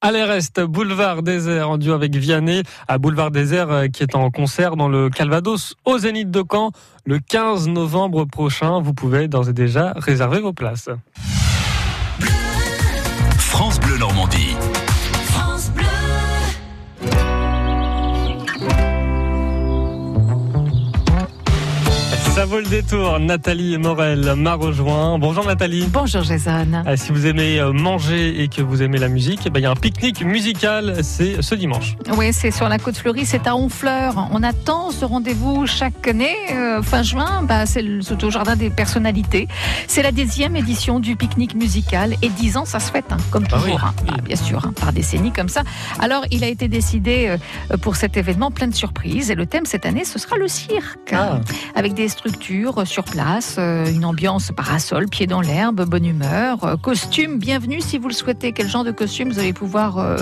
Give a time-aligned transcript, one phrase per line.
[0.00, 4.30] Allez, reste Boulevard Désert en duo avec Vianney à Boulevard Désert euh, qui est en
[4.30, 6.70] concert dans le Calvados au Zénith de Caen
[7.04, 8.80] le 15 novembre prochain.
[8.80, 10.88] Vous pouvez d'ores et déjà réserver vos places.
[22.38, 23.18] Ça vaut le détour.
[23.18, 25.18] Nathalie Morel m'a rejoint.
[25.18, 25.88] Bonjour Nathalie.
[25.92, 26.84] Bonjour Jason.
[26.86, 29.64] Ah, si vous aimez euh, manger et que vous aimez la musique, eh ben, il
[29.64, 31.96] y a un pique-nique musical, c'est ce dimanche.
[32.16, 34.28] Oui, c'est sur la côte fleurie, c'est à Honfleur.
[34.30, 37.82] On attend ce rendez-vous chaque année, euh, fin juin, bah, c'est
[38.22, 39.48] au Jardin des Personnalités.
[39.88, 43.46] C'est la dixième édition du pique-nique musical et dix ans, ça se fête, hein, comme
[43.50, 43.94] Ah toujours, oui, hein.
[44.04, 44.10] oui.
[44.16, 45.64] Ah, bien sûr, hein, par décennies comme ça.
[45.98, 47.36] Alors, il a été décidé
[47.72, 50.46] euh, pour cet événement plein de surprises et le thème cette année, ce sera le
[50.46, 51.12] cirque.
[51.12, 51.40] Ah.
[51.74, 52.27] avec des structures
[52.84, 57.98] sur place, euh, une ambiance parasol, pied dans l'herbe, bonne humeur, euh, costume, bienvenue si
[57.98, 58.52] vous le souhaitez.
[58.52, 60.16] Quel genre de costume vous allez pouvoir euh,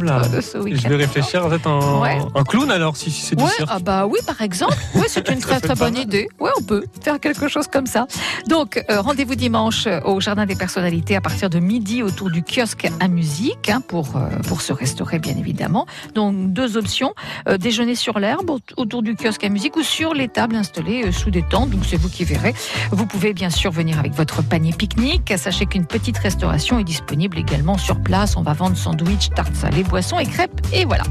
[0.00, 2.18] mettre Oula, ce week-end Je vais réfléchir, vous êtes un, Ouais.
[2.34, 4.74] un clown alors, si si c'est Ouais, ah bah oui, par exemple.
[4.94, 6.28] Ouais, c'est une très très bonne idée.
[6.40, 8.06] Ouais, on peut faire quelque chose comme ça.
[8.48, 12.88] Donc, euh, rendez-vous dimanche au Jardin des Personnalités à partir de midi autour du kiosque
[13.00, 15.86] à musique hein, pour, euh, pour se restaurer, bien évidemment.
[16.14, 17.14] Donc, deux options.
[17.48, 21.12] Euh, déjeuner sur l'herbe aut- autour du kiosque à musique ou sur les tables installées
[21.12, 21.70] sous des tentes.
[21.70, 22.54] Donc, c'est vous qui verrez.
[22.90, 25.32] Vous pouvez bien sûr venir avec votre panier pique-nique.
[25.36, 28.36] Sachez qu'une petite restauration est disponible également sur place.
[28.36, 30.60] On va vendre sandwichs, tartes salées, boissons et crêpes.
[30.72, 31.04] Et voilà.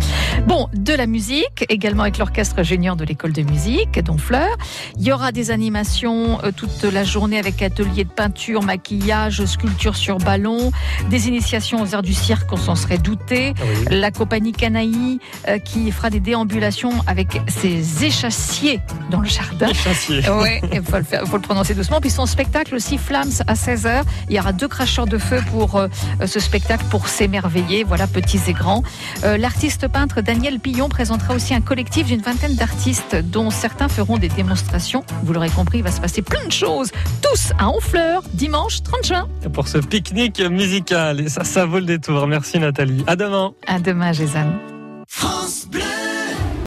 [0.47, 4.49] Bon, de la musique, également avec l'orchestre junior de l'école de musique, dont Fleur.
[4.97, 9.95] Il y aura des animations euh, toute la journée avec ateliers de peinture, maquillage, sculpture
[9.95, 10.71] sur ballon,
[11.09, 13.53] des initiations aux arts du cirque, on s'en serait douté.
[13.57, 13.97] Ah oui.
[13.99, 18.79] La compagnie Canaï euh, qui fera des déambulations avec ses échassiers
[19.09, 19.67] dans le jardin.
[19.67, 20.21] Les chassiers.
[20.43, 22.01] Oui, il faut le, faire- faut le prononcer doucement.
[22.01, 24.01] Puis son spectacle aussi, Flams, à 16h.
[24.29, 25.87] Il y aura deux cracheurs de feu pour euh,
[26.25, 28.83] ce spectacle, pour s'émerveiller, voilà, petits et grands.
[29.23, 34.17] Euh, L'artiste peintre Daniel Pillon présentera aussi un collectif d'une vingtaine d'artistes, dont certains feront
[34.17, 35.03] des démonstrations.
[35.23, 36.91] Vous l'aurez compris, il va se passer plein de choses.
[37.21, 39.27] Tous à Honfleur, dimanche 30 juin.
[39.53, 41.21] Pour ce pique-nique musical.
[41.21, 42.27] Et ça, ça vaut le détour.
[42.27, 43.03] Merci Nathalie.
[43.07, 43.53] À demain.
[43.67, 44.72] À demain, Jason.